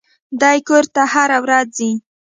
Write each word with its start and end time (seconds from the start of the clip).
دى 0.41 0.55
کور 0.67 0.83
ته 0.93 1.01
هره 1.13 1.37
ورځ 1.45 1.67
ځي. 1.77 1.91